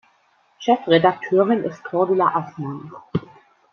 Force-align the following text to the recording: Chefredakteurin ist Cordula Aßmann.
Chefredakteurin 0.57 1.63
ist 1.63 1.83
Cordula 1.83 2.29
Aßmann. 2.33 2.91